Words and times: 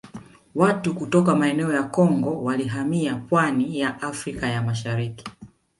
Watu 0.55 0.95
kutoka 0.95 1.35
maeneo 1.35 1.73
ya 1.73 1.83
Kongo 1.83 2.41
walihamia 2.43 3.15
pwani 3.15 3.79
ya 3.79 4.01
Afrika 4.01 4.47
ya 4.49 4.63
Mashariki 4.63 5.25